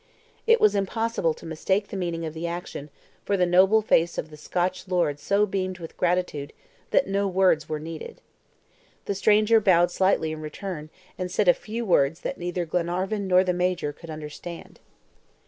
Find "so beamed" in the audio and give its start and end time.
5.19-5.77